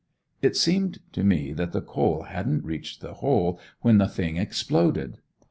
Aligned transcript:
It 0.41 0.55
seemed 0.55 0.97
to 1.11 1.23
me 1.23 1.53
that 1.53 1.73
the 1.73 1.81
coal 1.83 2.23
hadn't 2.23 2.65
reached 2.65 3.01
the 3.01 3.13
hole 3.13 3.59
when 3.81 3.99
the 3.99 4.07
thing 4.07 4.35
exploded. 4.37 5.19